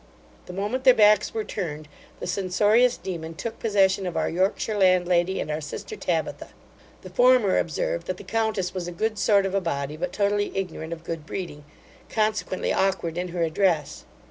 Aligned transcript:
The 0.47 0.53
moment 0.53 0.83
their 0.83 0.95
backs 0.95 1.31
were 1.31 1.43
turned, 1.43 1.87
the 2.19 2.25
censorious 2.25 2.97
daemon 2.97 3.35
took 3.35 3.59
possession 3.59 4.07
of 4.07 4.17
our 4.17 4.31
Yorkshire 4.31 4.75
landlady 4.75 5.39
and 5.39 5.51
our 5.51 5.61
sister 5.61 5.95
Tabitha 5.95 6.47
The 7.03 7.11
former 7.11 7.59
observed, 7.59 8.07
that 8.07 8.17
the 8.17 8.23
countess 8.23 8.73
was 8.73 8.87
a 8.87 8.91
good 8.91 9.19
sort 9.19 9.45
of 9.45 9.53
a 9.53 9.61
body, 9.61 9.95
but 9.97 10.11
totally 10.11 10.51
ignorant 10.57 10.91
of 10.91 11.03
good 11.03 11.27
breeding, 11.27 11.65
consequently 12.09 12.71
aukward 12.71 13.15
in 13.15 13.27
her 13.27 13.43
address. 13.43 14.05